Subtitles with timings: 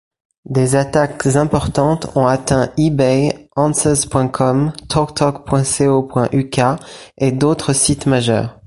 [0.45, 6.59] Des attaques importantes ont atteint eBay, answers.com, talktalk.co.uk,
[7.19, 8.57] et d'autres sites majeurs.